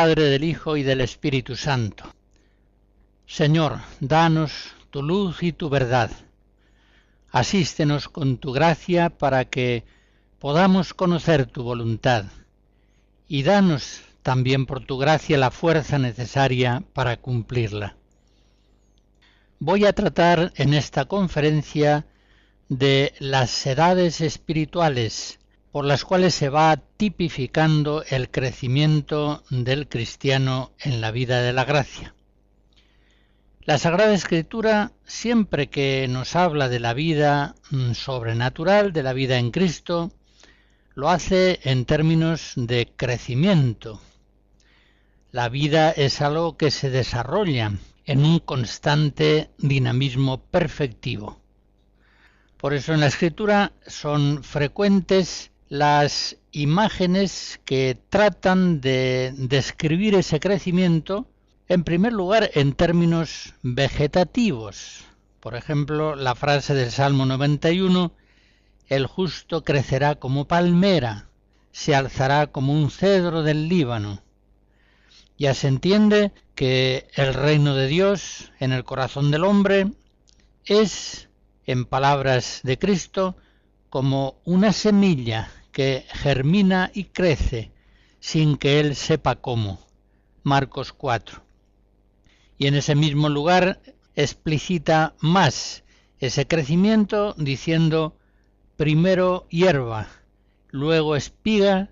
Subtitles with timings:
[0.00, 2.04] Padre, del Hijo y del Espíritu Santo.
[3.26, 6.10] Señor, danos tu luz y tu verdad.
[7.30, 9.84] Asístenos con tu gracia para que
[10.38, 12.24] podamos conocer tu voluntad
[13.28, 17.98] y danos también por tu gracia la fuerza necesaria para cumplirla.
[19.58, 22.06] Voy a tratar en esta conferencia
[22.70, 25.39] de las edades espirituales
[25.72, 31.64] por las cuales se va tipificando el crecimiento del cristiano en la vida de la
[31.64, 32.14] gracia.
[33.62, 39.38] La Sagrada Escritura, siempre que nos habla de la vida mm, sobrenatural, de la vida
[39.38, 40.10] en Cristo,
[40.94, 44.00] lo hace en términos de crecimiento.
[45.30, 47.74] La vida es algo que se desarrolla
[48.06, 51.40] en un constante dinamismo perfectivo.
[52.56, 61.28] Por eso en la Escritura son frecuentes las imágenes que tratan de describir ese crecimiento,
[61.68, 65.04] en primer lugar en términos vegetativos.
[65.38, 68.12] Por ejemplo, la frase del Salmo 91,
[68.88, 71.28] el justo crecerá como palmera,
[71.70, 74.24] se alzará como un cedro del Líbano.
[75.38, 79.92] Ya se entiende que el reino de Dios en el corazón del hombre
[80.64, 81.28] es,
[81.64, 83.36] en palabras de Cristo,
[83.88, 87.72] como una semilla que germina y crece
[88.20, 89.80] sin que él sepa cómo.
[90.42, 91.42] Marcos 4.
[92.58, 93.80] Y en ese mismo lugar
[94.14, 95.84] explicita más
[96.18, 98.16] ese crecimiento diciendo
[98.76, 100.08] primero hierba,
[100.68, 101.90] luego espiga,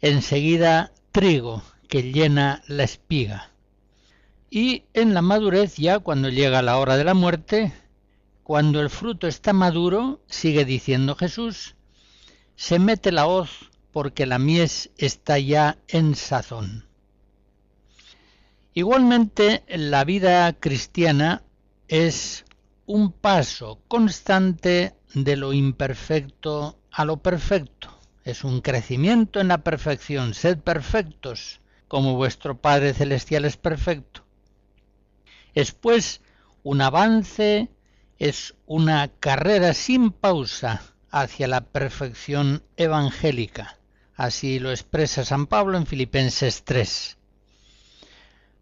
[0.00, 3.50] enseguida trigo que llena la espiga.
[4.50, 7.72] Y en la madurez ya cuando llega la hora de la muerte,
[8.42, 11.76] cuando el fruto está maduro, sigue diciendo Jesús,
[12.56, 16.86] se mete la hoz porque la mies está ya en sazón.
[18.72, 21.44] Igualmente, la vida cristiana
[21.88, 22.44] es
[22.86, 27.90] un paso constante de lo imperfecto a lo perfecto.
[28.24, 30.34] Es un crecimiento en la perfección.
[30.34, 34.24] Sed perfectos, como vuestro Padre Celestial es perfecto.
[35.54, 36.20] Es pues
[36.64, 37.70] un avance,
[38.18, 43.78] es una carrera sin pausa hacia la perfección evangélica.
[44.16, 47.18] Así lo expresa San Pablo en Filipenses 3.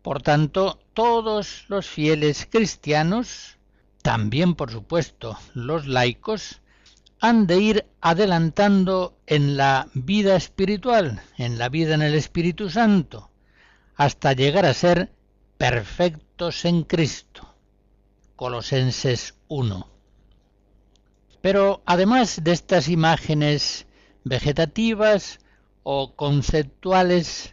[0.03, 3.57] Por tanto, todos los fieles cristianos,
[4.03, 6.61] también por supuesto los laicos,
[7.21, 13.31] han de ir adelantando en la vida espiritual, en la vida en el Espíritu Santo,
[13.97, 15.11] hasta llegar a ser
[15.57, 17.55] perfectos en Cristo.
[18.37, 19.92] Colosenses 1.
[21.43, 23.87] Pero además de estas imágenes
[24.25, 25.41] vegetativas
[25.83, 27.53] o conceptuales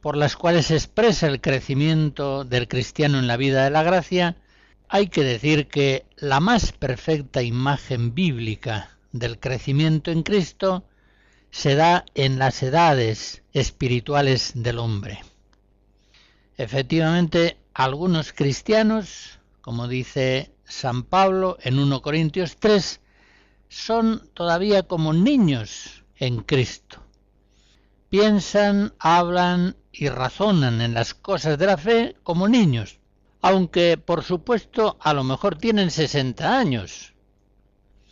[0.00, 4.36] por las cuales se expresa el crecimiento del cristiano en la vida de la gracia,
[4.88, 10.84] hay que decir que la más perfecta imagen bíblica del crecimiento en Cristo
[11.50, 15.20] se da en las edades espirituales del hombre.
[16.56, 23.00] Efectivamente, algunos cristianos, como dice San Pablo en 1 Corintios 3,
[23.70, 26.98] son todavía como niños en Cristo.
[28.10, 32.98] Piensan, hablan y razonan en las cosas de la fe como niños,
[33.40, 37.14] aunque por supuesto a lo mejor tienen 60 años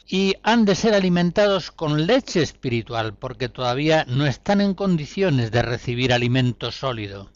[0.07, 5.63] y han de ser alimentados con leche espiritual porque todavía no están en condiciones de
[5.63, 7.33] recibir alimento sólido.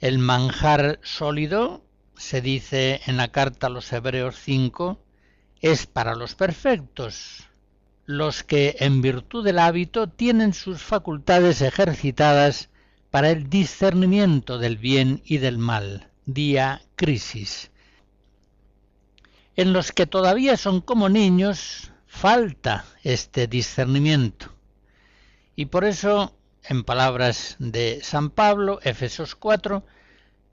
[0.00, 1.84] El manjar sólido,
[2.16, 4.98] se dice en la carta a los Hebreos 5,
[5.60, 7.48] es para los perfectos,
[8.06, 12.70] los que en virtud del hábito tienen sus facultades ejercitadas
[13.10, 17.70] para el discernimiento del bien y del mal, día crisis.
[19.56, 24.54] En los que todavía son como niños, falta este discernimiento.
[25.56, 29.84] Y por eso, en palabras de San Pablo, Efesos 4,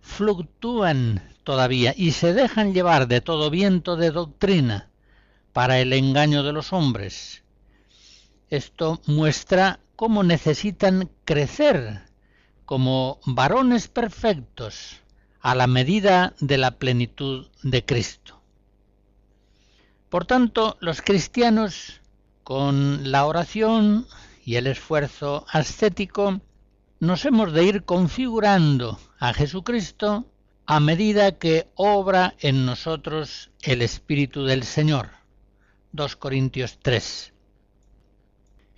[0.02, 4.90] fluctúan todavía y se dejan llevar de todo viento de doctrina,
[5.56, 7.42] para el engaño de los hombres.
[8.50, 12.02] Esto muestra cómo necesitan crecer
[12.66, 14.98] como varones perfectos
[15.40, 18.42] a la medida de la plenitud de Cristo.
[20.10, 22.02] Por tanto, los cristianos,
[22.44, 24.08] con la oración
[24.44, 26.42] y el esfuerzo ascético,
[27.00, 30.26] nos hemos de ir configurando a Jesucristo
[30.66, 35.25] a medida que obra en nosotros el Espíritu del Señor.
[35.96, 37.34] 2 Corintios 3.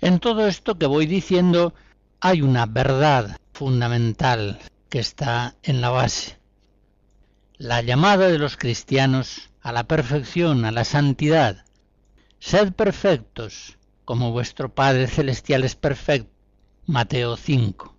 [0.01, 1.73] En todo esto que voy diciendo
[2.19, 4.59] hay una verdad fundamental
[4.89, 6.37] que está en la base.
[7.57, 11.65] La llamada de los cristianos a la perfección, a la santidad.
[12.39, 16.31] Sed perfectos, como vuestro Padre Celestial es perfecto.
[16.85, 17.95] Mateo 5.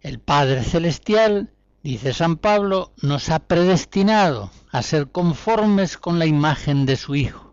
[0.00, 1.50] El Padre Celestial,
[1.82, 7.47] dice San Pablo, nos ha predestinado a ser conformes con la imagen de su Hijo,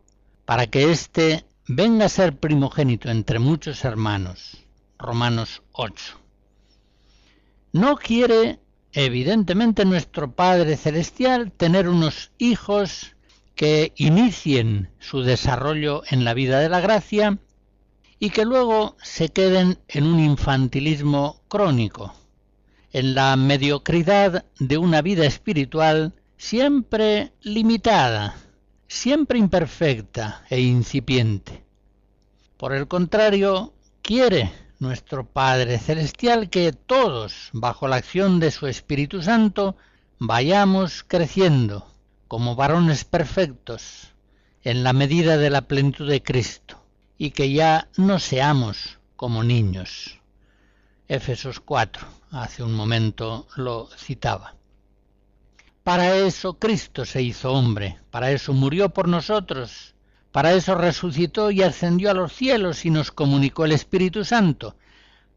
[0.45, 4.57] para que éste venga a ser primogénito entre muchos hermanos.
[4.97, 6.19] Romanos 8.
[7.73, 8.59] No quiere,
[8.93, 13.15] evidentemente, nuestro Padre Celestial tener unos hijos
[13.55, 17.39] que inicien su desarrollo en la vida de la gracia
[18.19, 22.13] y que luego se queden en un infantilismo crónico,
[22.93, 28.35] en la mediocridad de una vida espiritual siempre limitada,
[28.87, 31.63] siempre imperfecta e incipiente.
[32.57, 39.21] Por el contrario, quiere nuestro Padre Celestial que todos, bajo la acción de su Espíritu
[39.21, 39.75] Santo,
[40.19, 41.87] vayamos creciendo
[42.27, 44.13] como varones perfectos
[44.63, 46.81] en la medida de la plenitud de Cristo
[47.17, 50.19] y que ya no seamos como niños.
[51.07, 54.55] Éfesos 4, hace un momento lo citaba.
[55.85, 59.93] Para eso Cristo se hizo hombre, para eso murió por nosotros,
[60.31, 64.75] para eso resucitó y ascendió a los cielos y nos comunicó el Espíritu Santo,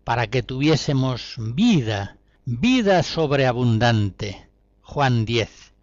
[0.05, 2.17] para que tuviésemos vida,
[2.47, 4.49] vida sobreabundante.
[4.81, 5.75] Juan 10.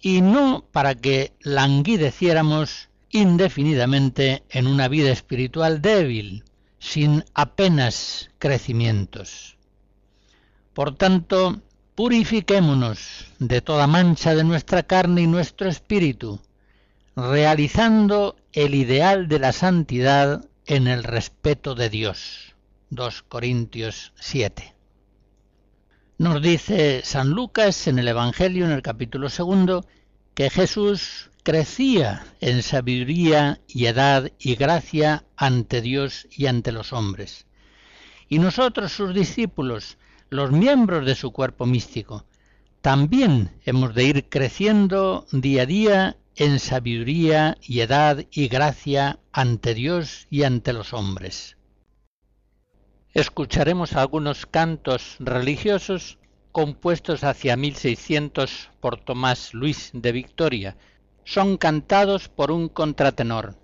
[0.00, 6.44] Y no para que languideciéramos indefinidamente en una vida espiritual débil,
[6.78, 9.56] sin apenas crecimientos.
[10.74, 11.60] Por tanto,
[12.00, 16.40] purifiquémonos de toda mancha de nuestra carne y nuestro espíritu,
[17.14, 22.54] realizando el ideal de la santidad en el respeto de Dios.
[22.88, 24.72] 2 Corintios 7.
[26.16, 29.84] Nos dice San Lucas en el Evangelio, en el capítulo segundo,
[30.32, 37.44] que Jesús crecía en sabiduría y edad y gracia ante Dios y ante los hombres.
[38.30, 39.98] Y nosotros, sus discípulos,
[40.30, 42.24] los miembros de su cuerpo místico,
[42.80, 49.74] también hemos de ir creciendo día a día en sabiduría y edad y gracia ante
[49.74, 51.56] Dios y ante los hombres.
[53.12, 56.18] Escucharemos algunos cantos religiosos
[56.52, 60.76] compuestos hacia 1600 por Tomás Luis de Victoria.
[61.24, 63.56] Son cantados por un contratenor.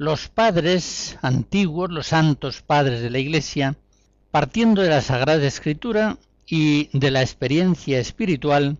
[0.00, 3.76] Los padres antiguos, los santos padres de la Iglesia,
[4.30, 6.16] partiendo de la Sagrada Escritura
[6.46, 8.78] y de la experiencia espiritual,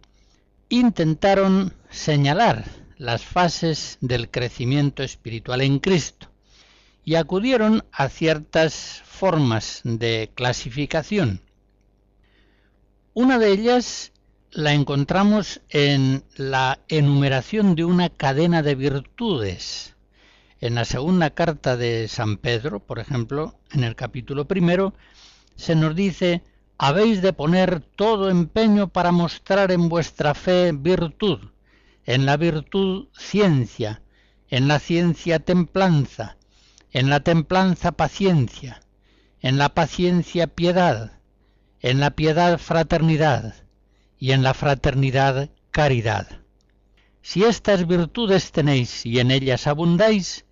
[0.71, 2.65] intentaron señalar
[2.97, 6.29] las fases del crecimiento espiritual en Cristo
[7.05, 11.43] y acudieron a ciertas formas de clasificación.
[13.12, 14.12] Una de ellas
[14.53, 19.97] la encontramos en la enumeración de una cadena de virtudes.
[20.61, 24.93] En la segunda carta de San Pedro, por ejemplo, en el capítulo primero,
[25.57, 26.43] se nos dice,
[26.76, 31.40] habéis de poner todo empeño para mostrar en vuestra fe virtud,
[32.05, 34.02] en la virtud ciencia,
[34.49, 36.37] en la ciencia templanza,
[36.93, 38.83] en la templanza paciencia,
[39.40, 41.21] en la paciencia piedad,
[41.81, 43.55] en la piedad fraternidad
[44.19, 46.29] y en la fraternidad caridad.
[47.23, 50.45] Si estas virtudes tenéis y en ellas abundáis,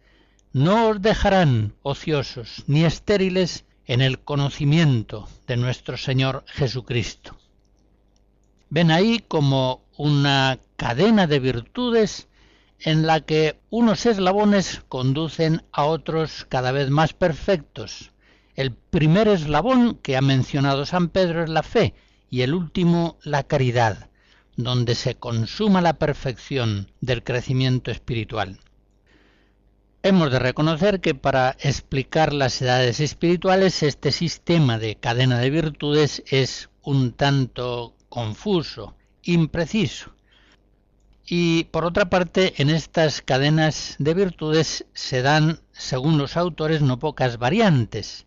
[0.53, 7.37] no os dejarán ociosos ni estériles en el conocimiento de nuestro Señor Jesucristo.
[8.71, 12.29] Ven ahí como una cadena de virtudes
[12.81, 18.13] en la que unos eslabones conducen a otros cada vez más perfectos.
[18.55, 21.95] El primer eslabón que ha mencionado San Pedro es la fe
[22.31, 24.11] y el último la caridad,
[24.57, 28.61] donde se consuma la perfección del crecimiento espiritual.
[30.05, 36.23] Hemos de reconocer que para explicar las edades espirituales este sistema de cadena de virtudes
[36.29, 40.15] es un tanto confuso, impreciso.
[41.27, 47.01] Y por otra parte, en estas cadenas de virtudes se dan, según los autores, no
[47.01, 48.25] pocas variantes.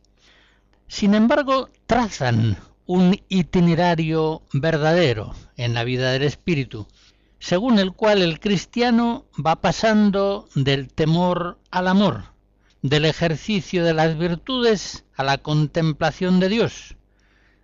[0.90, 6.86] Sin embargo, trazan un itinerario verdadero en la vida del espíritu,
[7.42, 12.26] según el cual el cristiano va pasando del temor al amor,
[12.84, 16.96] del ejercicio de las virtudes a la contemplación de Dios,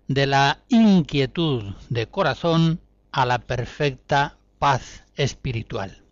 [0.08, 2.82] de la inquietud de corazón
[3.12, 6.04] a la perfecta paz espiritual.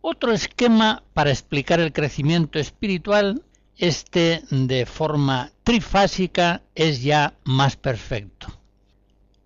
[0.00, 3.42] Otro esquema para explicar el crecimiento espiritual,
[3.76, 8.46] este de forma trifásica, es ya más perfecto.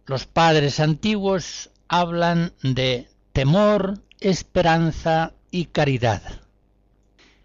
[0.05, 6.23] Los padres antiguos hablan de temor, esperanza y caridad.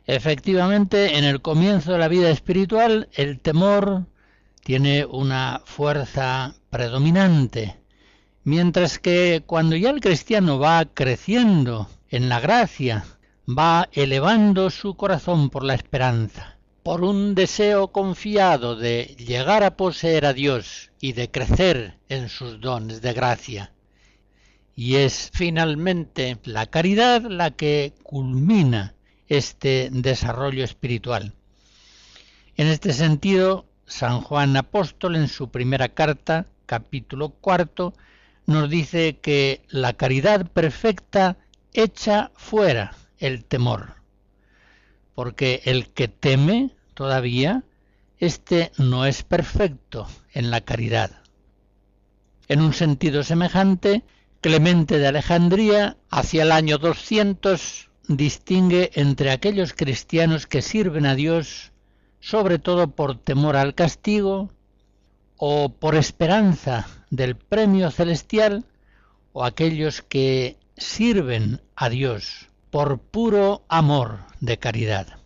[0.08, 4.06] Efectivamente, en el comienzo de la vida espiritual, el temor
[4.64, 7.76] tiene una fuerza predominante,
[8.46, 13.04] Mientras que cuando ya el cristiano va creciendo en la gracia,
[13.50, 20.28] va elevando su corazón por la esperanza, por un deseo confiado de llegar a poseer
[20.28, 23.72] a Dios y de crecer en sus dones de gracia.
[24.76, 28.94] Y es finalmente la caridad la que culmina
[29.28, 31.34] este desarrollo espiritual.
[32.58, 37.94] En este sentido, San Juan Apóstol en su primera carta, capítulo cuarto,
[38.46, 41.38] nos dice que la caridad perfecta
[41.74, 43.96] echa fuera el temor,
[45.14, 47.64] porque el que teme todavía,
[48.20, 51.12] este no es perfecto en la caridad.
[52.48, 54.04] En un sentido semejante,
[54.46, 61.72] Clemente de Alejandría, hacia el año 200, distingue entre aquellos cristianos que sirven a Dios,
[62.20, 64.52] sobre todo por temor al castigo,
[65.36, 68.66] o por esperanza del premio celestial
[69.34, 75.25] o aquellos que sirven a Dios por puro amor de caridad.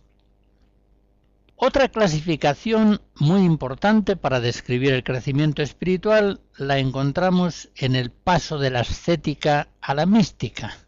[1.62, 8.70] Otra clasificación muy importante para describir el crecimiento espiritual la encontramos en el paso de
[8.70, 10.78] la ascética a la mística.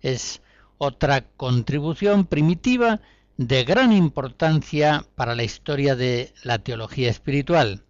[0.00, 0.42] Es
[0.76, 3.00] otra contribución primitiva
[3.36, 7.84] de gran importancia para la historia de la teología espiritual.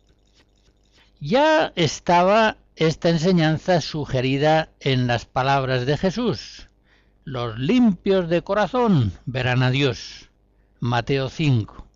[1.18, 6.68] Ya estaba esta enseñanza sugerida en las palabras de Jesús.
[7.24, 10.28] Los limpios de corazón verán a Dios.
[10.78, 11.86] Mateo 5.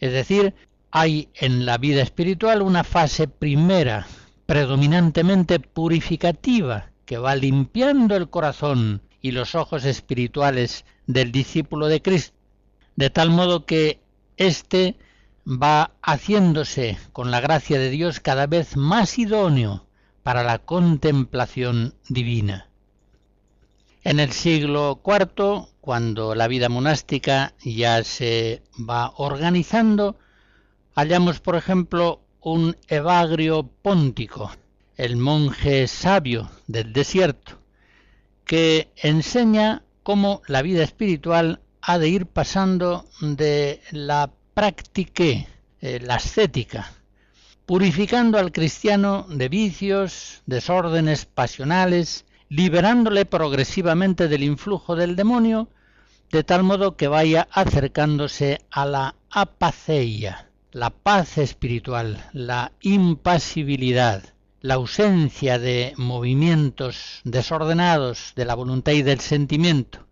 [0.00, 0.54] Es decir,
[0.90, 4.06] hay en la vida espiritual una fase primera,
[4.46, 12.36] predominantemente purificativa, que va limpiando el corazón y los ojos espirituales del discípulo de Cristo,
[12.96, 14.00] de tal modo que
[14.36, 14.96] éste
[15.46, 19.86] va haciéndose con la gracia de Dios cada vez más idóneo
[20.22, 22.68] para la contemplación divina.
[24.04, 30.18] En el siglo IV, cuando la vida monástica ya se va organizando,
[30.94, 34.52] hallamos, por ejemplo, un Evagrio Póntico,
[34.98, 37.62] el monje sabio del desierto,
[38.44, 46.16] que enseña cómo la vida espiritual ha de ir pasando de la práctica, eh, la
[46.16, 46.92] ascética,
[47.64, 55.70] purificando al cristiano de vicios, desórdenes pasionales, liberándole progresivamente del influjo del demonio,
[56.30, 64.22] de tal modo que vaya acercándose a la apaceia, la paz espiritual, la impasibilidad,
[64.60, 70.06] la ausencia de movimientos desordenados de la voluntad y del sentimiento.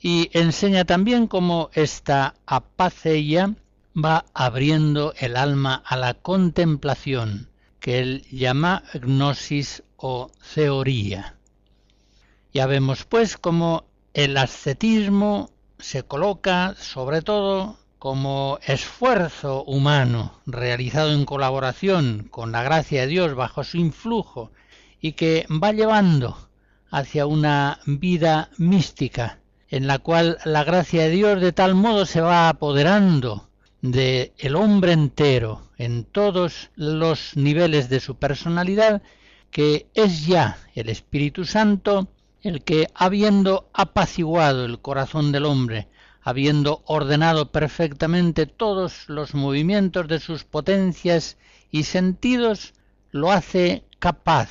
[0.00, 3.54] Y enseña también cómo esta apaceia
[3.96, 7.48] va abriendo el alma a la contemplación,
[7.80, 11.36] que él llama gnosis o teoría.
[12.52, 21.24] Ya vemos pues cómo el ascetismo se coloca sobre todo como esfuerzo humano realizado en
[21.24, 24.52] colaboración con la gracia de Dios bajo su influjo
[25.00, 26.48] y que va llevando
[26.90, 32.20] hacia una vida mística en la cual la gracia de Dios de tal modo se
[32.20, 33.48] va apoderando
[33.82, 39.02] de el hombre entero en todos los niveles de su personalidad
[39.50, 42.08] que es ya el Espíritu Santo
[42.44, 45.88] el que habiendo apaciguado el corazón del hombre
[46.24, 51.36] habiendo ordenado perfectamente todos los movimientos de sus potencias
[51.70, 52.72] y sentidos,
[53.10, 54.48] lo hace capaz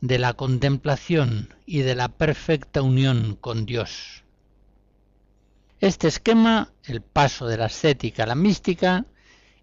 [0.00, 4.24] de la contemplación y de la perfecta unión con Dios.
[5.78, 9.04] Este esquema, el paso de la ascética a la mística,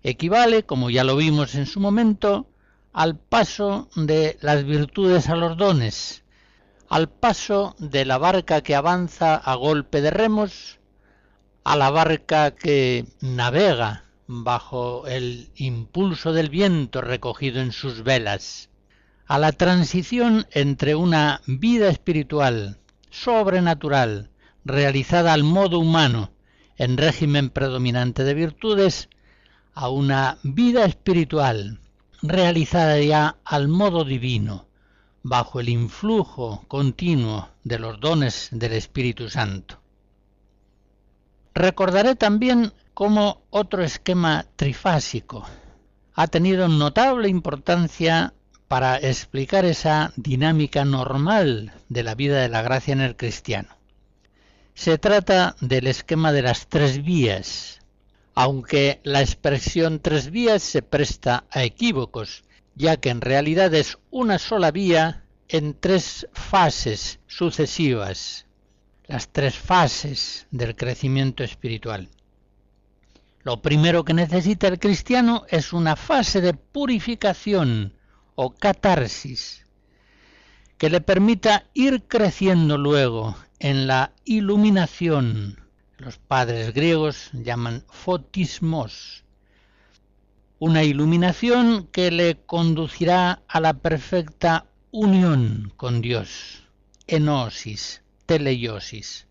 [0.03, 2.48] equivale, como ya lo vimos en su momento,
[2.94, 6.21] al paso de las virtudes a los dones,
[6.91, 10.77] al paso de la barca que avanza a golpe de remos
[11.63, 18.69] a la barca que navega bajo el impulso del viento recogido en sus velas,
[19.25, 22.77] a la transición entre una vida espiritual,
[23.10, 24.30] sobrenatural,
[24.65, 26.34] realizada al modo humano,
[26.75, 29.08] en régimen predominante de virtudes,
[29.73, 31.80] a una vida espiritual,
[32.21, 34.67] realizada ya al modo divino,
[35.23, 39.79] bajo el influjo continuo de los dones del Espíritu Santo.
[41.53, 45.45] Recordaré también cómo otro esquema trifásico
[46.13, 48.34] ha tenido notable importancia
[48.67, 53.69] para explicar esa dinámica normal de la vida de la gracia en el cristiano.
[54.73, 57.79] Se trata del esquema de las tres vías,
[58.34, 62.43] aunque la expresión tres vías se presta a equívocos,
[62.82, 68.48] ya que en realidad es una sola vía en tres fases sucesivas,
[69.06, 72.10] las tres fases del crecimiento espiritual.
[73.44, 77.94] Lo primero que necesita el cristiano es una fase de purificación
[78.34, 79.63] o catarsis
[80.80, 85.60] que le permita ir creciendo luego en la iluminación.
[85.98, 89.20] Los padres griegos llaman fotismos.
[90.63, 96.67] Una iluminación que le conducirá a la perfecta unión con Dios,
[97.08, 99.26] enosis, teleiosis.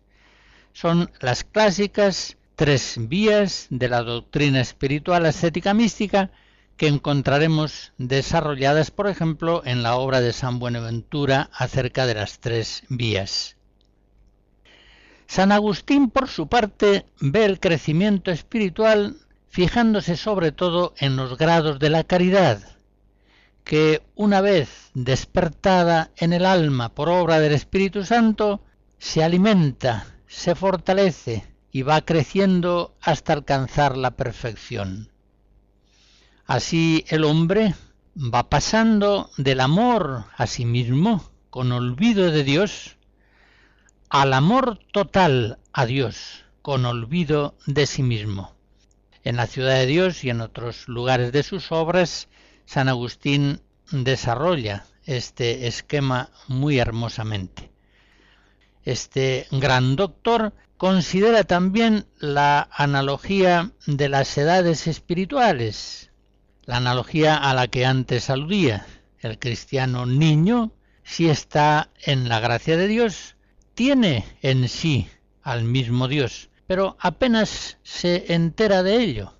[0.73, 6.31] Son las clásicas tres vías de la doctrina espiritual ascética mística
[6.75, 12.83] que encontraremos desarrolladas, por ejemplo, en la obra de San Buenaventura acerca de las tres
[12.89, 13.55] vías.
[15.27, 19.15] San Agustín, por su parte, ve el crecimiento espiritual
[19.51, 22.63] fijándose sobre todo en los grados de la caridad,
[23.65, 28.63] que una vez despertada en el alma por obra del Espíritu Santo,
[28.97, 35.11] se alimenta, se fortalece y va creciendo hasta alcanzar la perfección.
[36.45, 37.75] Así el hombre
[38.15, 42.95] va pasando del amor a sí mismo, con olvido de Dios,
[44.09, 48.60] al amor total a Dios, con olvido de sí mismo.
[49.23, 52.27] En la ciudad de Dios y en otros lugares de sus obras,
[52.65, 57.71] San Agustín desarrolla este esquema muy hermosamente.
[58.83, 66.09] Este gran doctor considera también la analogía de las edades espirituales,
[66.65, 68.87] la analogía a la que antes aludía.
[69.19, 70.71] El cristiano niño,
[71.03, 73.35] si está en la gracia de Dios,
[73.75, 75.07] tiene en sí
[75.43, 79.33] al mismo Dios, pero apenas se entera de ello.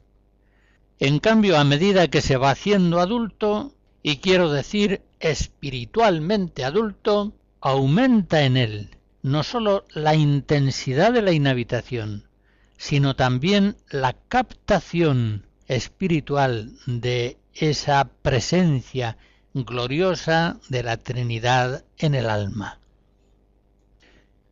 [1.00, 8.44] En cambio, a medida que se va haciendo adulto, y quiero decir espiritualmente adulto, aumenta
[8.44, 12.28] en él no sólo la intensidad de la inhabitación,
[12.76, 19.15] sino también la captación espiritual de esa presencia
[19.54, 22.82] gloriosa de la Trinidad en el alma.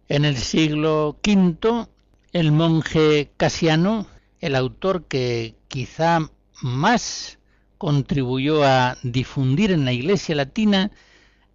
[0.08, 1.90] En el siglo V,
[2.32, 4.06] El monje Casiano,
[4.40, 6.30] el autor que quizá
[6.62, 7.40] más
[7.80, 10.92] contribuyó a difundir en la Iglesia latina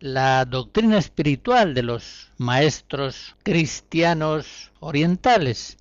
[0.00, 5.76] la doctrina espiritual de los maestros cristianos orientales,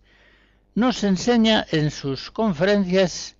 [0.76, 3.36] nos enseña en sus conferencias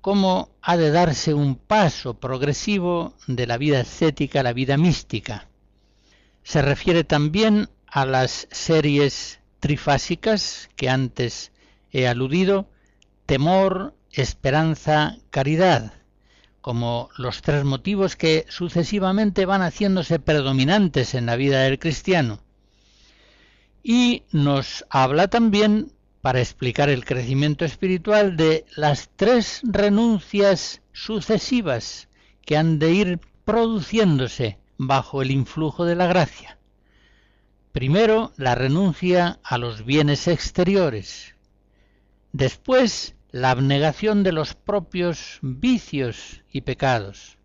[0.00, 5.48] cómo ha de darse un paso progresivo de la vida ascética a la vida mística.
[6.44, 11.52] Se refiere también a las series trifásicas que antes
[11.90, 12.68] he aludido,
[13.26, 15.92] temor, esperanza, caridad,
[16.60, 22.40] como los tres motivos que sucesivamente van haciéndose predominantes en la vida del cristiano.
[23.82, 32.08] Y nos habla también para explicar el crecimiento espiritual de las tres renuncias sucesivas
[32.44, 36.57] que han de ir produciéndose bajo el influjo de la gracia.
[37.78, 41.36] Primero, la renuncia a los bienes exteriores.
[42.32, 47.38] Después, la abnegación de los propios vicios y pecados.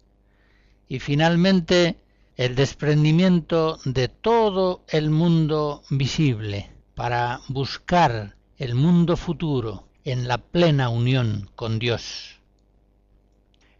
[0.90, 1.98] Y finalmente,
[2.36, 10.90] el desprendimiento de todo el mundo visible para buscar el mundo futuro en la plena
[10.90, 12.40] unión con Dios.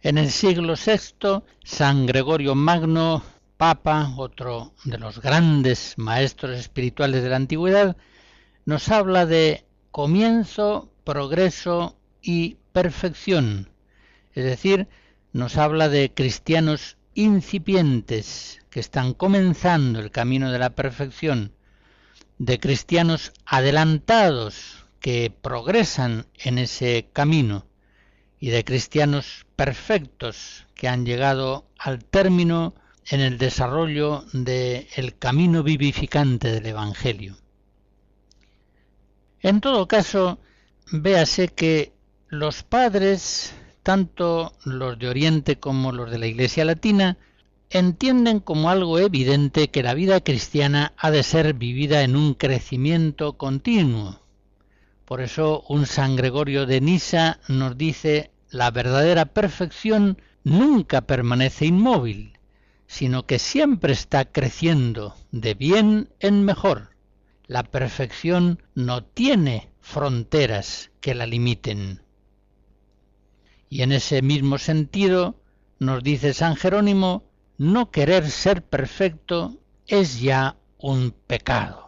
[0.02, 3.24] En el siglo VI, San Gregorio Magno,
[3.56, 7.96] Papa, otro de los grandes maestros espirituales de la antigüedad,
[8.64, 13.70] nos habla de comienzo, progreso y perfección,
[14.32, 14.88] es decir,
[15.32, 21.52] nos habla de cristianos incipientes que están comenzando el camino de la perfección,
[22.38, 27.66] de cristianos adelantados que progresan en ese camino
[28.40, 32.74] y de cristianos perfectos que han llegado al término
[33.06, 37.36] en el desarrollo del el camino vivificante del Evangelio.
[39.40, 40.38] En todo caso,
[40.90, 41.92] véase que
[42.28, 47.18] los padres, tanto los de Oriente como los de la Iglesia Latina,
[47.70, 53.34] entienden como algo evidente que la vida cristiana ha de ser vivida en un crecimiento
[53.34, 54.20] continuo.
[55.04, 62.33] Por eso un San Gregorio de Nisa nos dice la verdadera perfección nunca permanece inmóvil,
[62.86, 66.90] sino que siempre está creciendo de bien en mejor.
[67.46, 72.02] La perfección no tiene fronteras que la limiten.
[73.68, 75.40] Y en ese mismo sentido
[75.78, 77.24] nos dice San Jerónimo
[77.58, 81.83] no querer ser perfecto es ya un pecado.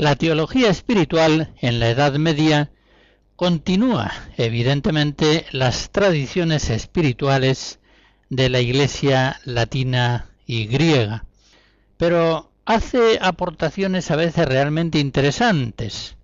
[0.00, 2.70] La teología espiritual en la Edad Media
[3.36, 7.80] continúa evidentemente las tradiciones espirituales
[8.30, 11.26] de la Iglesia latina y griega,
[11.98, 16.16] pero hace aportaciones a veces realmente interesantes.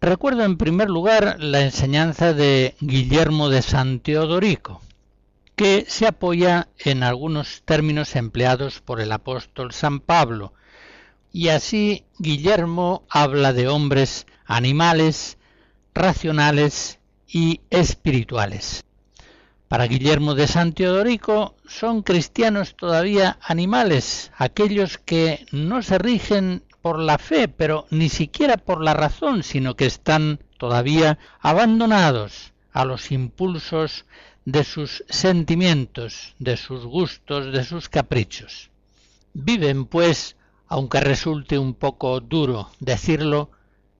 [0.00, 4.82] Recuerdo en primer lugar la enseñanza de Guillermo de San Teodorico,
[5.54, 10.54] que se apoya en algunos términos empleados por el apóstol San Pablo,
[11.32, 15.38] y así Guillermo habla de hombres animales,
[15.94, 18.84] racionales y espirituales.
[19.68, 26.98] Para Guillermo de San Teodorico son cristianos todavía animales, aquellos que no se rigen por
[26.98, 33.12] la fe, pero ni siquiera por la razón, sino que están todavía abandonados a los
[33.12, 34.06] impulsos
[34.44, 38.70] de sus sentimientos, de sus gustos, de sus caprichos.
[39.34, 40.36] Viven, pues,
[40.70, 43.50] aunque resulte un poco duro decirlo,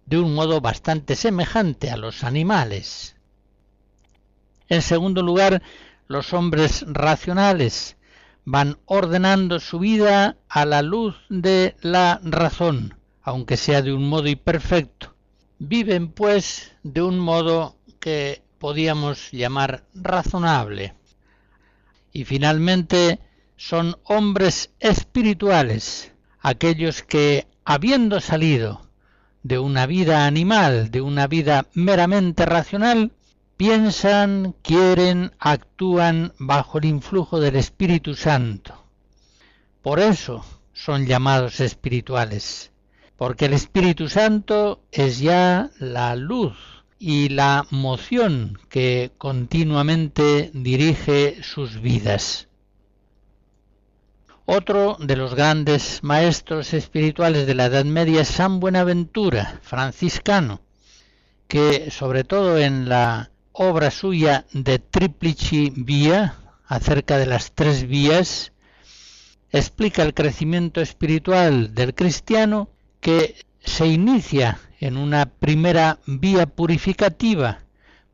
[0.06, 3.16] de un modo bastante semejante a los animales.
[4.68, 5.62] En segundo lugar,
[6.06, 7.96] los hombres racionales
[8.44, 14.28] van ordenando su vida a la luz de la razón, aunque sea de un modo
[14.28, 15.16] imperfecto.
[15.59, 20.94] Viven, pues, de un modo que podíamos llamar razonable.
[22.12, 23.18] Y finalmente
[23.56, 28.83] son hombres espirituales, aquellos que, habiendo salido
[29.42, 33.12] de una vida animal, de una vida meramente racional,
[33.57, 38.74] piensan, quieren, actúan bajo el influjo del Espíritu Santo.
[39.83, 42.70] Por eso son llamados espirituales,
[43.16, 46.57] porque el Espíritu Santo es ya la luz
[46.98, 52.49] y la moción que continuamente dirige sus vidas.
[54.46, 60.61] Otro de los grandes maestros espirituales de la Edad Media es San Buenaventura, franciscano,
[61.46, 66.35] que sobre todo en la obra suya de Triplici Vía,
[66.66, 68.53] acerca de las tres vías,
[69.53, 77.61] explica el crecimiento espiritual del cristiano que se inicia en una primera vía purificativa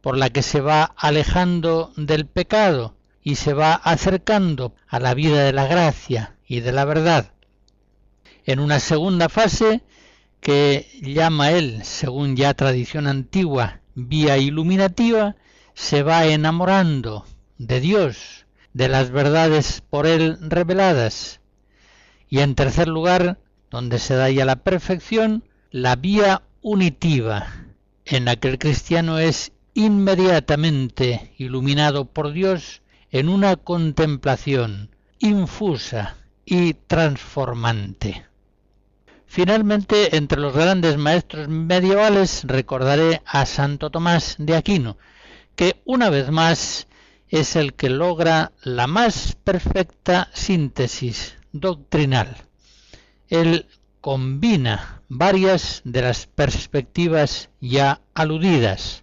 [0.01, 2.96] por la que se va alejando del pecado
[3.27, 7.33] y se va acercando a la vida de la gracia y de la verdad.
[8.45, 9.83] En una segunda fase
[10.41, 15.35] que llama él, según ya tradición antigua, vía iluminativa,
[15.75, 17.27] se va enamorando
[17.59, 21.41] de Dios, de las verdades por él reveladas.
[22.29, 23.41] Y en tercer lugar,
[23.73, 27.49] donde se da ya la perfección, la vía unitiva,
[28.05, 36.75] en la que el cristiano es inmediatamente iluminado por Dios en una contemplación infusa y
[36.75, 38.27] transformante.
[39.27, 44.97] Finalmente, entre los grandes maestros medievales recordaré a Santo Tomás de Aquino,
[45.57, 46.87] que una vez más
[47.29, 52.37] es el que logra la más perfecta síntesis doctrinal.
[53.29, 53.66] Él
[54.01, 59.03] combina varias de las perspectivas ya aludidas.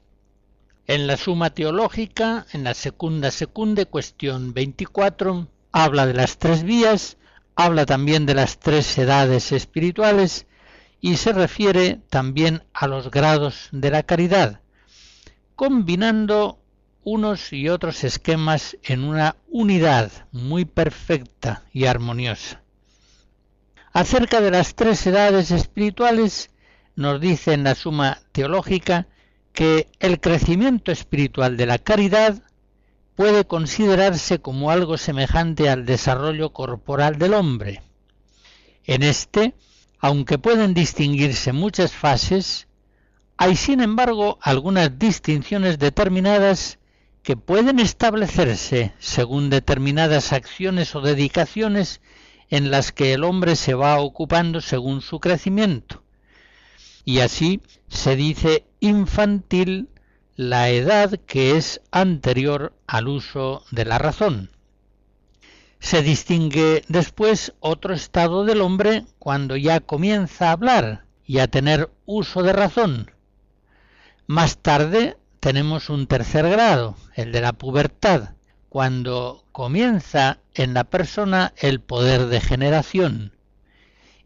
[0.86, 7.16] En la Suma Teológica, en la Segunda Secunde, cuestión 24, habla de las tres vías,
[7.56, 10.46] habla también de las tres edades espirituales
[11.00, 14.60] y se refiere también a los grados de la caridad,
[15.56, 16.60] combinando
[17.06, 22.62] unos y otros esquemas en una unidad muy perfecta y armoniosa.
[23.94, 26.52] Acerca de las tres edades espirituales,
[26.98, 29.08] nos dice en la Suma Teológica
[29.54, 32.42] que el crecimiento espiritual de la caridad
[33.16, 37.82] puede considerarse como algo semejante al desarrollo corporal del hombre.
[38.86, 39.54] En este,
[40.00, 42.68] aunque pueden distinguirse muchas fases,
[43.38, 46.80] hay sin embargo algunas distinciones determinadas
[47.22, 52.02] que pueden establecerse según determinadas acciones o dedicaciones
[52.50, 56.04] en las que el hombre se va ocupando según su crecimiento.
[57.06, 59.88] Y así se dice infantil
[60.36, 64.52] la edad que es anterior al uso de la razón.
[65.80, 71.92] Se distingue después otro estado del hombre cuando ya comienza a hablar y a tener
[72.06, 73.12] uso de razón.
[74.28, 78.32] Más tarde tenemos un tercer grado, el de la pubertad,
[78.68, 83.34] cuando comienza en la persona el poder de generación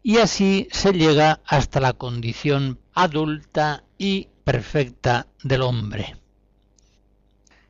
[0.02, 6.16] y así se llega hasta la condición adulta y perfecta del hombre.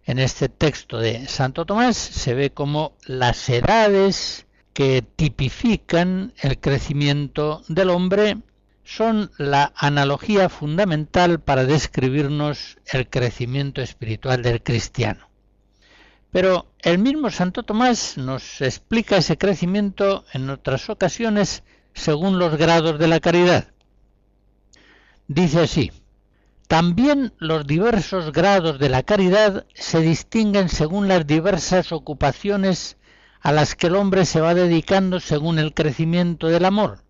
[0.04, 7.64] En este texto de Santo Tomás se ve como las edades que tipifican el crecimiento
[7.66, 8.38] del hombre
[8.84, 15.28] son la analogía fundamental para describirnos el crecimiento espiritual del cristiano.
[16.30, 23.00] Pero el mismo Santo Tomás nos explica ese crecimiento en otras ocasiones según los grados
[23.00, 23.66] de la caridad.
[25.26, 25.90] Dice así,
[26.68, 32.98] También los diversos grados de la caridad se distinguen según las diversas ocupaciones
[33.40, 37.02] a las que el hombre se va dedicando según el crecimiento del amor.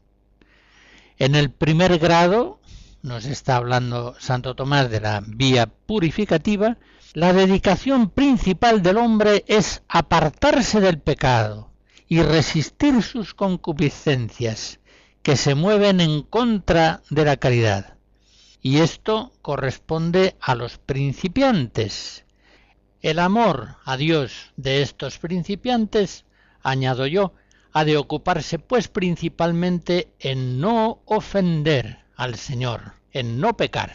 [1.19, 2.61] En el primer grado,
[3.03, 6.79] nos está hablando Santo Tomás de la vía purificativa,
[7.15, 11.73] la dedicación principal del hombre es apartarse del pecado
[12.07, 14.79] y resistir sus concupiscencias,
[15.25, 17.98] que se mueven en contra de la caridad.
[18.69, 22.27] Y esto corresponde a los principiantes.
[23.01, 26.27] El amor a Dios de estos principiantes,
[26.61, 27.33] añado yo,
[27.73, 33.95] ha de ocuparse pues principalmente en no ofender al Señor, en no pecar.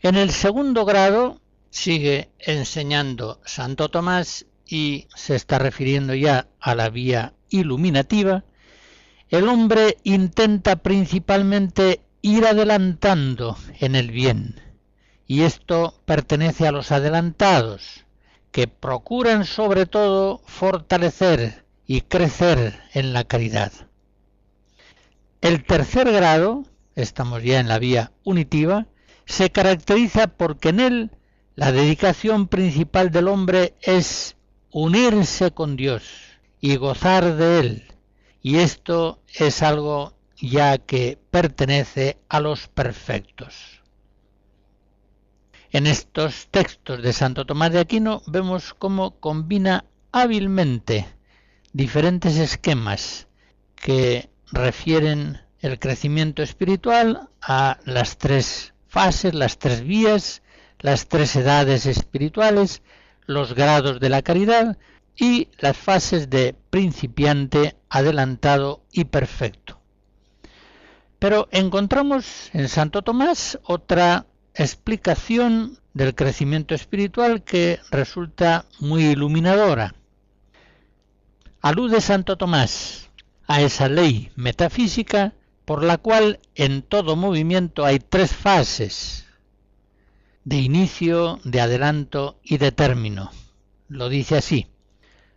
[0.00, 6.88] En el segundo grado sigue enseñando Santo Tomás y se está refiriendo ya a la
[6.88, 8.44] vía iluminativa,
[9.28, 14.60] el hombre intenta principalmente ir adelantando en el bien,
[15.26, 18.04] y esto pertenece a los adelantados,
[18.50, 23.72] que procuran sobre todo fortalecer y crecer en la caridad.
[25.40, 26.64] El tercer grado,
[26.96, 28.86] estamos ya en la vía unitiva,
[29.26, 31.10] se caracteriza porque en él
[31.58, 34.36] la dedicación principal del hombre es
[34.70, 36.04] unirse con Dios
[36.60, 37.84] y gozar de Él.
[38.42, 43.82] Y esto es algo ya que pertenece a los perfectos.
[45.70, 51.06] En estos textos de Santo Tomás de Aquino vemos cómo combina hábilmente
[51.72, 53.28] diferentes esquemas
[53.76, 60.42] que refieren el crecimiento espiritual a las tres fases, las tres vías,
[60.78, 62.82] las tres edades espirituales,
[63.26, 64.78] los grados de la caridad
[65.16, 69.77] y las fases de principiante, adelantado y perfecto.
[71.18, 79.94] Pero encontramos en Santo Tomás otra explicación del crecimiento espiritual que resulta muy iluminadora.
[81.60, 83.10] Alude Santo Tomás
[83.48, 89.26] a esa ley metafísica por la cual en todo movimiento hay tres fases,
[90.44, 93.30] de inicio, de adelanto y de término.
[93.88, 94.68] Lo dice así.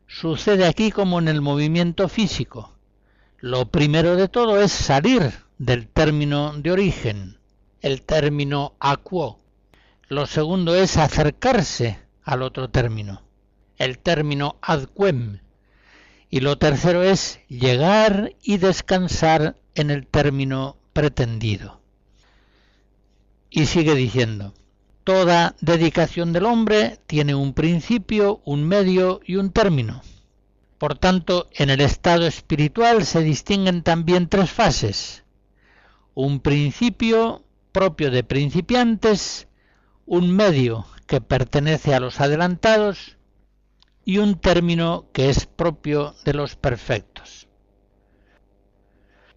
[0.08, 2.74] Sucede aquí como en el movimiento físico.
[3.40, 7.38] Lo primero de todo es salir del término de origen,
[7.82, 9.38] el término aquo.
[10.08, 13.22] Lo segundo es acercarse al otro término,
[13.78, 15.38] el término adquem.
[16.32, 21.80] Y lo tercero es llegar y descansar en el término pretendido.
[23.52, 24.56] Y sigue diciendo,
[25.04, 30.02] Toda dedicación del hombre tiene un principio, un medio y un término.
[30.80, 35.22] Por tanto, en el estado espiritual se distinguen también tres fases.
[36.14, 39.48] Un principio propio de principiantes,
[40.06, 43.18] un medio que pertenece a los adelantados
[44.04, 47.48] y un término que es propio de los perfectos.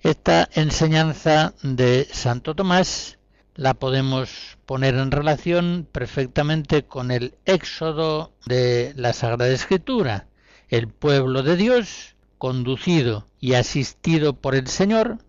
[0.03, 3.19] Esta enseñanza de Santo Tomás
[3.55, 10.27] la podemos poner en relación perfectamente con el éxodo de la Sagrada Escritura.
[10.69, 15.24] El pueblo de Dios, conducido y asistido por el Señor,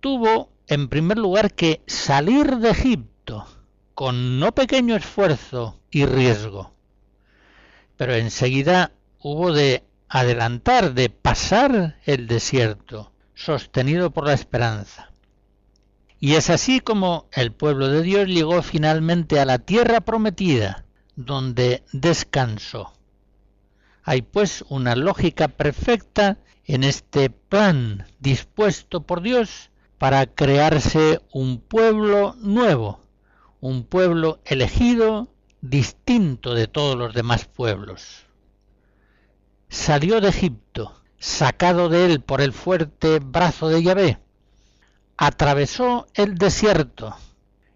[0.00, 3.46] tuvo en primer lugar que salir de Egipto
[3.94, 6.72] con no pequeño esfuerzo y riesgo.
[7.96, 15.10] Pero enseguida hubo de adelantar, de pasar el desierto, sostenido por la esperanza.
[16.20, 20.84] Y es así como el pueblo de Dios llegó finalmente a la tierra prometida,
[21.16, 22.92] donde descansó.
[24.02, 32.36] Hay pues una lógica perfecta en este plan dispuesto por Dios para crearse un pueblo
[32.38, 33.00] nuevo,
[33.60, 35.28] un pueblo elegido
[35.60, 38.24] distinto de todos los demás pueblos.
[39.68, 44.18] Salió de Egipto, sacado de él por el fuerte brazo de Yahvé,
[45.16, 47.16] atravesó el desierto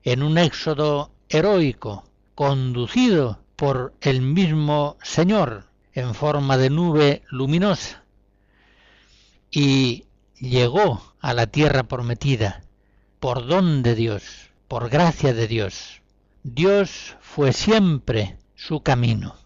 [0.04, 2.04] en un éxodo heroico,
[2.34, 8.04] conducido por el mismo Señor en forma de nube luminosa,
[9.50, 10.06] y
[10.42, 12.64] llegó a la tierra prometida
[13.20, 16.02] por don de Dios, por gracia de Dios.
[16.42, 19.36] Dios fue siempre su camino.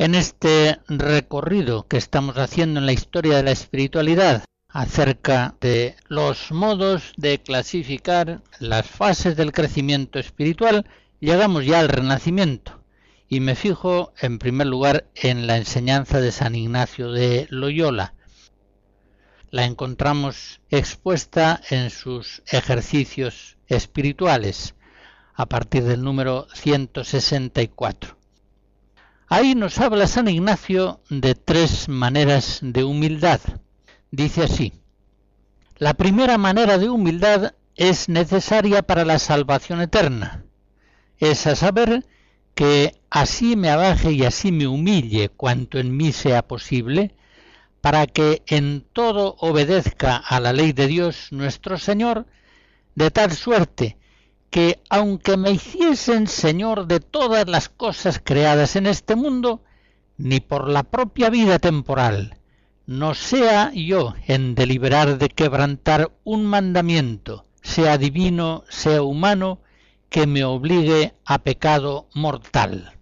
[0.00, 6.52] En este recorrido que estamos haciendo en la historia de la espiritualidad acerca de los
[6.52, 10.86] modos de clasificar las fases del crecimiento espiritual,
[11.20, 12.82] llegamos ya al renacimiento
[13.28, 18.14] y me fijo en primer lugar en la enseñanza de San Ignacio de Loyola.
[19.50, 24.76] La encontramos expuesta en sus ejercicios espirituales
[25.34, 28.19] a partir del número 164.
[29.32, 33.38] Ahí nos habla San Ignacio de tres maneras de humildad.
[34.10, 34.72] Dice así,
[35.78, 40.42] la primera manera de humildad es necesaria para la salvación eterna,
[41.18, 42.04] es a saber
[42.56, 47.14] que así me abaje y así me humille cuanto en mí sea posible,
[47.80, 52.26] para que en todo obedezca a la ley de Dios nuestro Señor,
[52.96, 53.96] de tal suerte
[54.50, 59.62] que aunque me hiciesen Señor de todas las cosas creadas en este mundo,
[60.18, 62.36] ni por la propia vida temporal,
[62.86, 69.60] no sea yo en deliberar de quebrantar un mandamiento, sea divino, sea humano,
[70.08, 72.92] que me obligue a pecado mortal.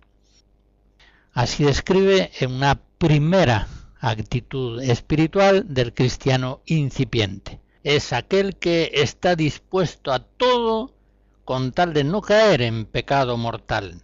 [1.32, 3.68] Así describe en una primera
[3.99, 7.61] actitud espiritual del cristiano incipiente.
[7.82, 10.97] Es aquel que está dispuesto a todo
[11.49, 14.03] con tal de no caer en pecado mortal.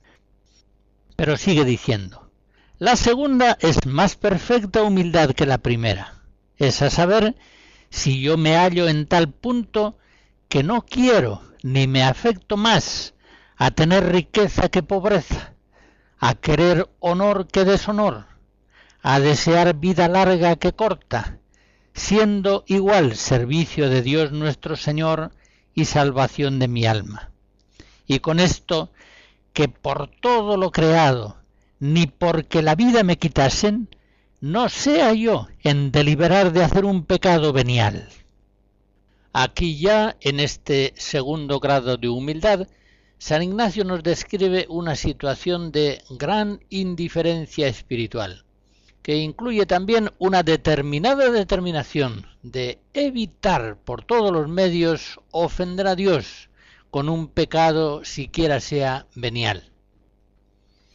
[1.15, 2.31] Pero sigue diciendo,
[2.79, 6.23] la segunda es más perfecta humildad que la primera,
[6.57, 7.37] es a saber,
[7.91, 9.99] si yo me hallo en tal punto
[10.49, 13.13] que no quiero ni me afecto más
[13.57, 15.53] a tener riqueza que pobreza,
[16.19, 18.25] a querer honor que deshonor,
[19.03, 21.41] a desear vida larga que corta,
[21.93, 25.33] siendo igual servicio de Dios nuestro Señor
[25.75, 27.34] y salvación de mi alma
[28.07, 28.91] y con esto
[29.53, 31.37] que por todo lo creado,
[31.79, 33.89] ni porque la vida me quitasen,
[34.41, 38.09] no sea yo en deliberar de hacer un pecado venial.
[39.33, 42.69] Aquí ya, en este segundo grado de humildad,
[43.19, 48.45] San Ignacio nos describe una situación de gran indiferencia espiritual,
[49.03, 56.49] que incluye también una determinada determinación de evitar por todos los medios ofender a Dios,
[56.95, 59.73] con un pecado siquiera sea venial.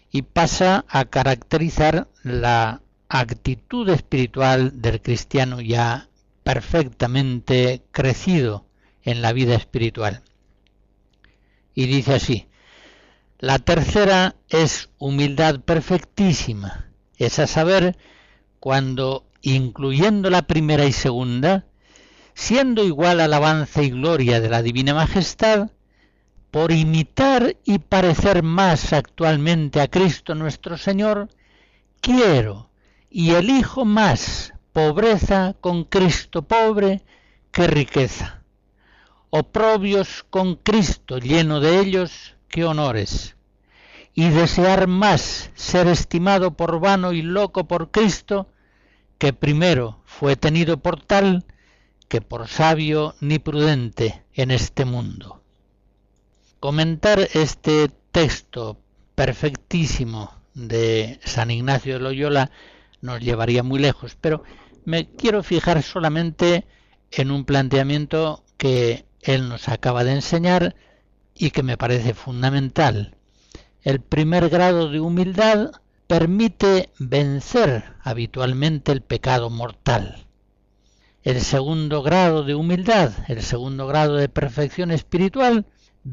[0.10, 6.08] Y pasa a caracterizar la actitud espiritual del cristiano ya
[6.41, 8.66] perfectamente crecido
[9.04, 10.24] en la vida espiritual.
[11.76, 12.47] Y dice así,
[13.38, 17.97] la tercera es humildad perfectísima, es a saber,
[18.62, 21.66] cuando, incluyendo la primera y segunda,
[22.36, 25.72] siendo igual alabanza y gloria de la Divina Majestad,
[26.52, 31.30] por imitar y parecer más actualmente a Cristo nuestro Señor,
[32.02, 32.70] quiero
[33.10, 37.02] y elijo más pobreza con Cristo pobre
[37.52, 38.43] que riqueza,
[39.30, 43.36] oprobios con Cristo lleno de ellos que honores,
[44.14, 48.47] y desear más ser estimado por vano y loco por Cristo,
[49.18, 51.45] que primero fue tenido por tal
[52.08, 55.39] que por sabio ni prudente en este mundo.
[56.60, 58.78] Comentar este texto
[59.16, 62.51] perfectísimo de San Ignacio de Loyola
[62.99, 64.43] nos llevaría muy lejos, pero
[64.84, 66.66] me quiero fijar solamente
[67.12, 70.76] en un planteamiento que él nos acaba de enseñar
[71.34, 73.16] y que me parece fundamental.
[73.82, 75.72] El primer grado de humildad
[76.07, 80.26] permite vencer habitualmente el pecado mortal.
[81.24, 85.66] El segundo grado de humildad, el segundo grado de perfección espiritual,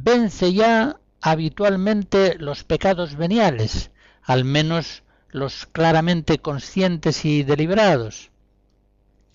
[0.02, 3.90] vence ya habitualmente los pecados veniales,
[4.22, 8.30] al menos los claramente conscientes y deliberados.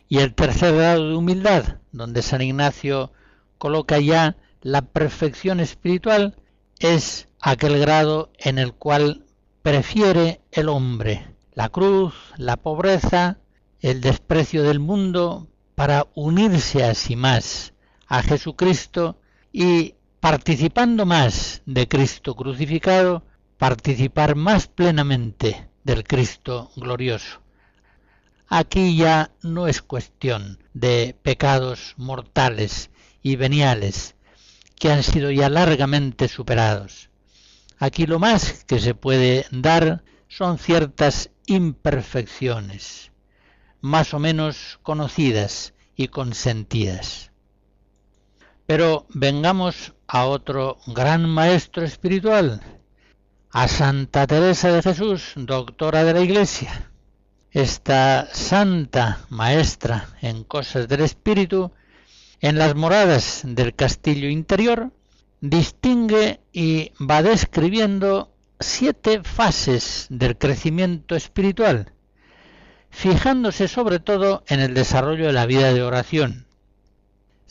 [0.08, 3.12] Y el tercer grado de humildad, donde San Ignacio
[3.58, 6.36] coloca ya la perfección espiritual,
[6.80, 9.26] es aquel grado en el cual
[9.62, 13.38] prefiere el hombre la cruz, la pobreza,
[13.82, 17.74] el desprecio del mundo, para unirse a sí más
[18.08, 19.18] a Jesucristo
[19.52, 23.24] y participando más de Cristo crucificado,
[23.58, 27.42] participar más plenamente del Cristo glorioso.
[28.48, 32.92] Aquí ya no es cuestión de pecados mortales
[33.24, 34.16] y veniales
[34.76, 37.10] que han sido ya largamente superados.
[37.80, 43.12] Aquí lo más que se puede dar son ciertas imperfecciones,
[43.80, 47.32] más o menos conocidas y consentidas.
[48.68, 52.62] Pero vengamos a otro gran maestro espiritual,
[53.50, 56.92] a Santa Teresa de Jesús, doctora de la Iglesia.
[57.50, 61.72] Esta santa maestra en cosas del espíritu,
[62.42, 64.92] en las moradas del castillo interior,
[65.40, 71.94] distingue y va describiendo siete fases del crecimiento espiritual,
[72.90, 76.51] fijándose sobre todo en el desarrollo de la vida de oración.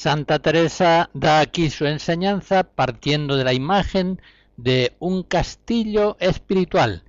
[0.00, 4.22] Santa Teresa da aquí su enseñanza partiendo de la imagen
[4.56, 7.04] de un castillo espiritual,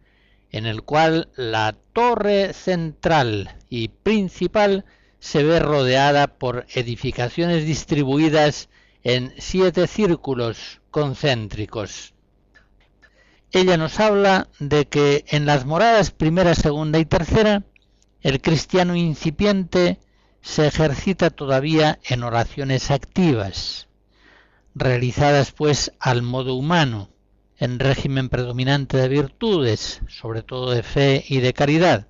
[0.50, 4.84] en el cual la torre central y principal
[5.20, 8.68] se ve rodeada por edificaciones distribuidas
[9.04, 12.14] en siete círculos concéntricos.
[13.54, 17.64] Ella nos habla de que en las moradas primera, segunda y tercera,
[18.20, 19.98] el cristiano incipiente
[20.42, 23.88] se ejercita todavía en oraciones activas,
[24.74, 27.10] realizadas pues al modo humano,
[27.58, 32.08] en régimen predominante de virtudes, sobre todo de fe y de caridad.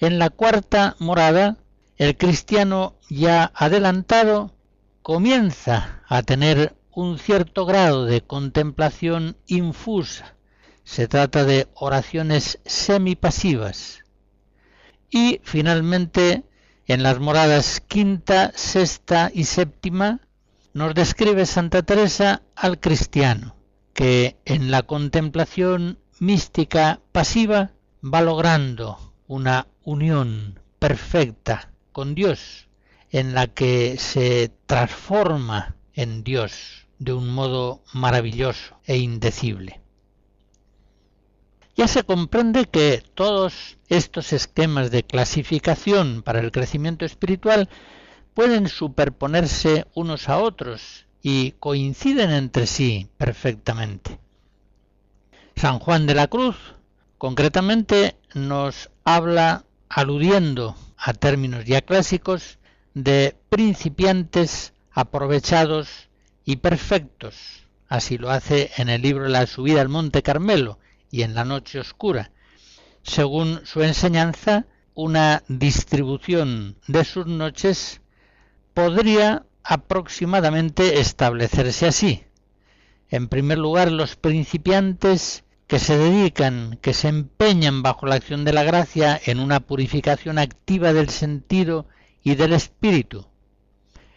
[0.00, 1.58] En la cuarta morada,
[1.96, 4.54] el cristiano ya adelantado
[5.02, 10.34] comienza a tener un cierto grado de contemplación infusa.
[10.82, 14.00] Se trata de oraciones semipasivas.
[15.10, 16.44] Y finalmente,
[16.92, 20.20] en las moradas quinta, sexta y séptima,
[20.72, 23.54] nos describe Santa Teresa al cristiano,
[23.94, 27.70] que en la contemplación mística pasiva
[28.02, 32.68] va logrando una unión perfecta con Dios,
[33.10, 39.79] en la que se transforma en Dios de un modo maravilloso e indecible.
[41.80, 47.70] Ya se comprende que todos estos esquemas de clasificación para el crecimiento espiritual
[48.34, 54.20] pueden superponerse unos a otros y coinciden entre sí perfectamente.
[55.56, 56.56] San Juan de la Cruz,
[57.16, 62.58] concretamente, nos habla, aludiendo a términos ya clásicos,
[62.92, 66.10] de principiantes aprovechados
[66.44, 67.64] y perfectos.
[67.88, 70.78] Así lo hace en el libro La subida al Monte Carmelo
[71.10, 72.30] y en la noche oscura.
[73.02, 78.00] Según su enseñanza, una distribución de sus noches
[78.74, 82.24] podría aproximadamente establecerse así.
[83.08, 88.52] En primer lugar, los principiantes que se dedican, que se empeñan bajo la acción de
[88.52, 91.86] la gracia en una purificación activa del sentido
[92.22, 93.26] y del espíritu.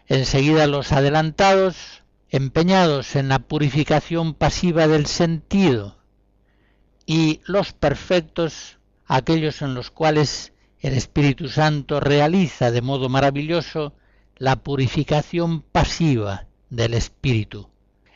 [0.08, 6.03] Enseguida los adelantados, empeñados en la purificación pasiva del sentido.
[7.06, 13.94] Y los perfectos, aquellos en los cuales el Espíritu Santo realiza de modo maravilloso
[14.38, 17.70] la purificación pasiva del espíritu,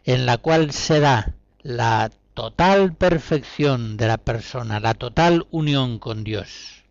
[0.03, 6.23] en la cual se da la total perfección de la persona, la total unión con
[6.23, 6.83] Dios.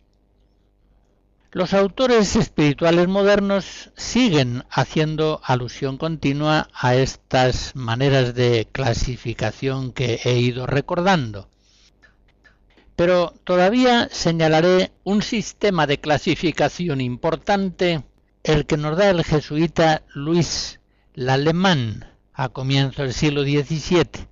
[1.51, 10.39] Los autores espirituales modernos siguen haciendo alusión continua a estas maneras de clasificación que he
[10.39, 11.49] ido recordando.
[12.97, 18.03] Pero todavía señalaré un sistema de clasificación importante
[18.43, 20.79] el que nos da el jesuita Luis
[21.13, 24.25] Lalemán a comienzo del siglo XVII.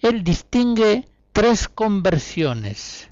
[0.00, 3.08] Él distingue tres conversiones,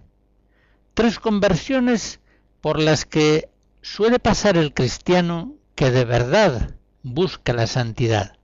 [0.95, 2.21] tres conversiones
[2.61, 3.49] por las que
[3.83, 8.39] suele pasar el cristiano que de verdad busca la santidad.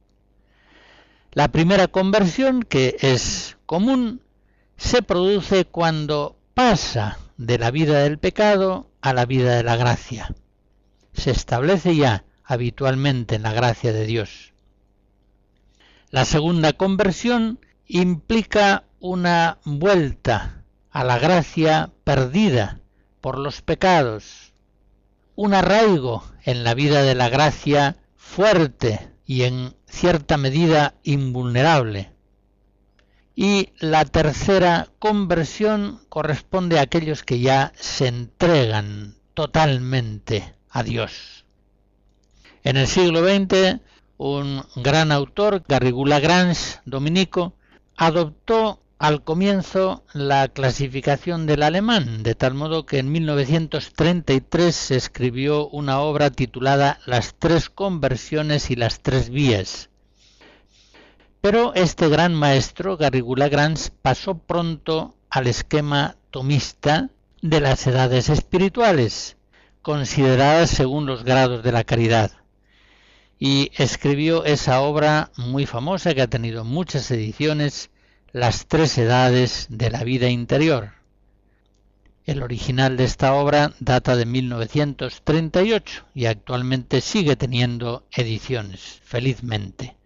[1.31, 4.23] La primera conversión, que es común,
[4.77, 10.35] se produce cuando pasa de la vida del pecado a la vida de la gracia
[11.17, 14.53] se establece ya habitualmente en la gracia de Dios.
[16.11, 22.81] La segunda conversión implica una vuelta a la gracia perdida
[23.21, 24.53] por los pecados,
[25.35, 32.13] un arraigo en la vida de la gracia fuerte y en cierta medida invulnerable.
[33.37, 41.45] Y la tercera conversión corresponde a aquellos que ya se entregan totalmente Dios.
[42.65, 43.81] En el siglo XX,
[44.19, 47.55] un gran autor, Garrigula Grange, dominico,
[47.97, 55.69] adoptó al comienzo la clasificación del alemán, de tal modo que en 1933 se escribió
[55.69, 59.91] una obra titulada Las tres conversiones y las tres vías.
[61.41, 67.11] Pero este gran maestro, Garrigula Grange, pasó pronto al esquema tomista
[67.43, 69.37] de las edades espirituales,
[69.83, 72.33] consideradas según los grados de la caridad.
[73.39, 77.91] Y escribió esa obra muy famosa que ha tenido muchas ediciones
[78.33, 80.93] las tres edades de la vida interior.
[82.25, 89.97] El original de esta obra data de 1938 y actualmente sigue teniendo ediciones, felizmente.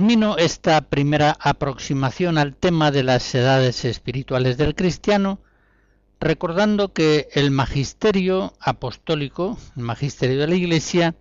[0.00, 5.40] Termino esta primera aproximación al tema de las edades espirituales del cristiano
[6.18, 11.16] recordando que el magisterio apostólico, el magisterio de la Iglesia,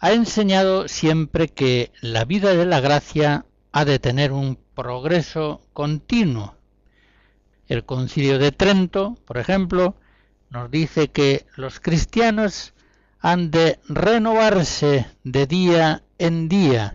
[0.00, 6.54] ha enseñado siempre que la vida de la gracia ha de tener un progreso continuo.
[7.68, 9.94] El concilio de Trento, por ejemplo,
[10.48, 12.72] nos dice que los cristianos
[13.20, 16.94] han de renovarse de día en día,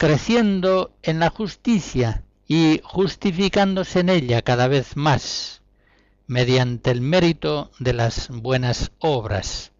[0.00, 5.60] creciendo en la justicia y justificándose en ella cada vez más,
[6.26, 9.72] mediante el mérito de las buenas obras.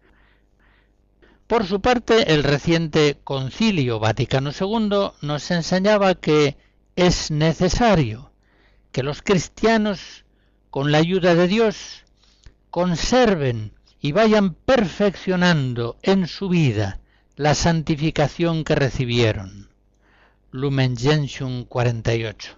[1.47, 6.55] Por su parte, el reciente Concilio Vaticano II nos enseñaba que
[6.95, 8.31] es necesario
[8.91, 10.25] que los cristianos,
[10.69, 12.05] con la ayuda de Dios,
[12.69, 16.99] conserven y vayan perfeccionando en su vida
[17.37, 19.70] la santificación que recibieron
[20.51, 22.57] Lumen Gentium 48.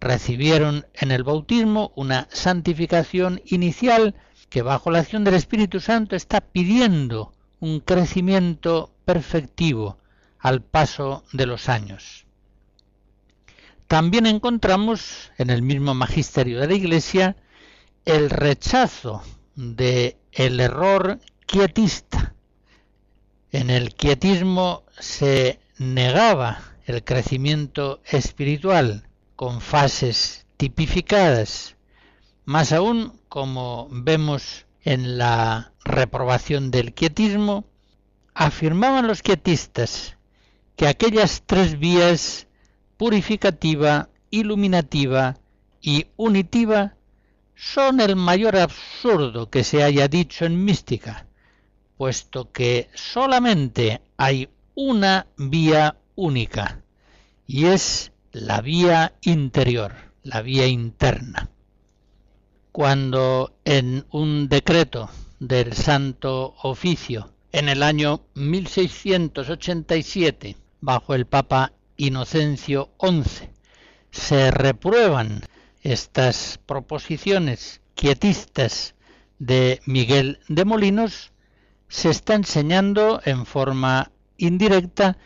[0.00, 4.14] Recibieron en el bautismo una santificación inicial
[4.48, 9.98] que bajo la acción del Espíritu Santo está pidiendo un crecimiento perfectivo
[10.38, 12.26] al paso de los años.
[13.86, 17.36] También encontramos en el mismo magisterio de la Iglesia
[18.06, 19.22] el rechazo
[19.54, 22.34] de el error quietista.
[23.52, 31.76] En el quietismo se negaba el crecimiento espiritual con fases tipificadas,
[32.44, 37.64] más aún como vemos en la reprobación del quietismo,
[38.34, 40.16] afirmaban los quietistas
[40.76, 42.46] que aquellas tres vías
[42.96, 45.38] purificativa, iluminativa
[45.80, 46.94] y unitiva
[47.56, 51.26] son el mayor absurdo que se haya dicho en mística,
[51.96, 56.82] puesto que solamente hay una vía única
[57.46, 61.48] y es la vía interior, la vía interna.
[62.72, 65.08] Cuando en un decreto
[65.38, 73.50] del Santo Oficio en el año 1687, bajo el Papa Inocencio XI,
[74.10, 75.42] se reprueban
[75.82, 78.96] estas proposiciones quietistas
[79.38, 81.30] de Miguel de Molinos,
[81.88, 85.16] se está enseñando en forma indirecta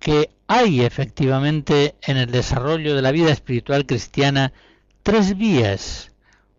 [0.00, 4.52] que hay efectivamente en el desarrollo de la vida espiritual cristiana
[5.02, 6.10] tres vías,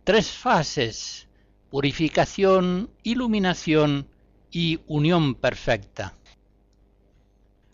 [0.04, 1.28] tres fases,
[1.70, 4.08] purificación, iluminación
[4.52, 6.14] y unión perfecta.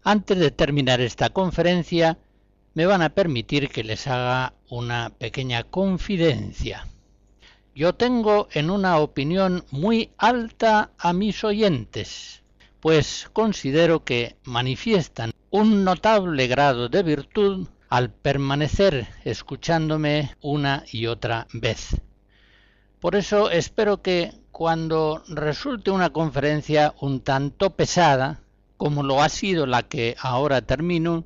[0.03, 2.17] Antes de terminar esta conferencia,
[2.73, 6.87] me van a permitir que les haga una pequeña confidencia.
[7.75, 12.41] Yo tengo en una opinión muy alta a mis oyentes,
[12.79, 21.47] pues considero que manifiestan un notable grado de virtud al permanecer escuchándome una y otra
[21.53, 22.01] vez.
[22.99, 28.41] Por eso espero que cuando resulte una conferencia un tanto pesada,
[28.75, 31.25] como lo ha sido la que ahora termino,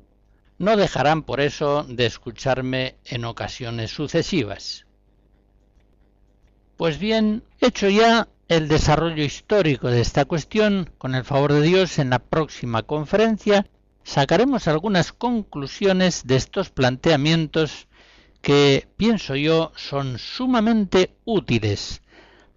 [0.58, 4.86] no dejarán por eso de escucharme en ocasiones sucesivas.
[6.76, 11.98] Pues bien, hecho ya el desarrollo histórico de esta cuestión, con el favor de Dios,
[11.98, 13.66] en la próxima conferencia
[14.04, 17.88] sacaremos algunas conclusiones de estos planteamientos
[18.42, 22.02] que, pienso yo, son sumamente útiles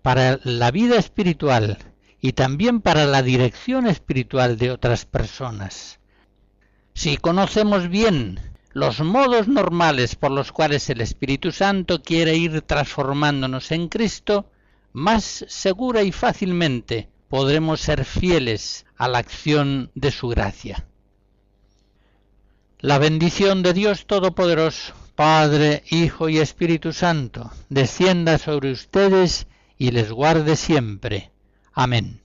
[0.01, 1.77] para la vida espiritual
[2.19, 5.99] y también para la dirección espiritual de otras personas.
[6.93, 8.39] Si conocemos bien
[8.73, 14.49] los modos normales por los cuales el Espíritu Santo quiere ir transformándonos en Cristo,
[14.95, 20.87] más segura y fácilmente podremos ser fieles a la acción de su gracia.
[22.79, 30.13] La bendición de Dios Todopoderoso, Padre, Hijo y Espíritu Santo, descienda sobre ustedes y les
[30.13, 31.31] guarde siempre.
[31.73, 32.24] Amén.